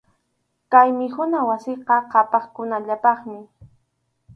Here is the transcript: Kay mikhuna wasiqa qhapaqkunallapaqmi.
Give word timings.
Kay 0.71 0.89
mikhuna 0.99 1.39
wasiqa 1.49 1.95
qhapaqkunallapaqmi. 2.11 3.39